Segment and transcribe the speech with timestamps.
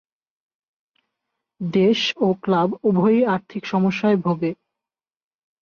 [1.61, 4.51] দেশ এবং ক্লাব উভয়ই আর্থিক সমস্যায় ভুগে।